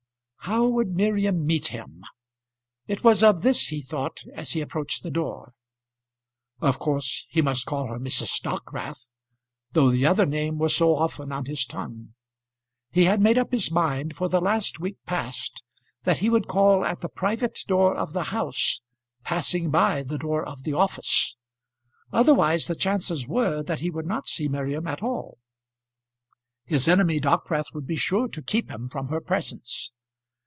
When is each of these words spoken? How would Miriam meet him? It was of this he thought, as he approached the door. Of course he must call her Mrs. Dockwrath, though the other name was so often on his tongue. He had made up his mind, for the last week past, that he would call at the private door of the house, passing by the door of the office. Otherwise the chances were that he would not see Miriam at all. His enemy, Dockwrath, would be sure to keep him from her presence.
How 0.45 0.65
would 0.67 0.95
Miriam 0.95 1.45
meet 1.45 1.67
him? 1.69 2.03
It 2.87 3.03
was 3.05 3.21
of 3.23 3.41
this 3.43 3.67
he 3.67 3.79
thought, 3.79 4.23
as 4.35 4.51
he 4.53 4.59
approached 4.59 5.01
the 5.03 5.11
door. 5.11 5.53
Of 6.59 6.77
course 6.79 7.25
he 7.29 7.43
must 7.43 7.67
call 7.67 7.85
her 7.87 7.99
Mrs. 7.99 8.41
Dockwrath, 8.41 9.07
though 9.73 9.91
the 9.91 10.05
other 10.07 10.25
name 10.25 10.57
was 10.57 10.75
so 10.75 10.95
often 10.95 11.31
on 11.31 11.45
his 11.45 11.63
tongue. 11.63 12.15
He 12.91 13.05
had 13.05 13.21
made 13.21 13.37
up 13.37 13.51
his 13.51 13.69
mind, 13.71 14.15
for 14.17 14.27
the 14.29 14.41
last 14.41 14.77
week 14.79 14.97
past, 15.05 15.61
that 16.05 16.17
he 16.17 16.29
would 16.29 16.47
call 16.47 16.83
at 16.85 16.99
the 17.01 17.07
private 17.07 17.59
door 17.67 17.95
of 17.95 18.11
the 18.13 18.23
house, 18.25 18.81
passing 19.23 19.69
by 19.69 20.01
the 20.01 20.17
door 20.17 20.43
of 20.43 20.63
the 20.63 20.73
office. 20.73 21.37
Otherwise 22.11 22.65
the 22.65 22.75
chances 22.75 23.27
were 23.27 23.61
that 23.63 23.79
he 23.79 23.91
would 23.91 24.07
not 24.07 24.25
see 24.27 24.47
Miriam 24.49 24.87
at 24.87 25.03
all. 25.03 25.37
His 26.65 26.87
enemy, 26.89 27.21
Dockwrath, 27.21 27.73
would 27.75 27.85
be 27.85 27.95
sure 27.95 28.27
to 28.29 28.41
keep 28.41 28.71
him 28.71 28.89
from 28.89 29.07
her 29.09 29.21
presence. 29.21 29.91